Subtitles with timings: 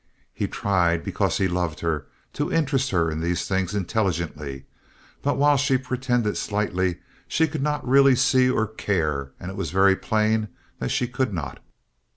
[0.33, 4.65] He tried, because he loved her, to interest her in these things intelligently,
[5.21, 9.69] but while she pretended slightly, she could not really see or care, and it was
[9.69, 10.47] very plain
[10.79, 11.59] that she could not.